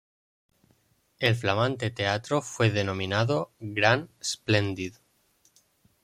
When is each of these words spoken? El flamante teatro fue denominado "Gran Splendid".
El 1.19 1.35
flamante 1.35 1.91
teatro 1.91 2.41
fue 2.41 2.71
denominado 2.71 3.51
"Gran 3.59 4.09
Splendid". 4.23 4.95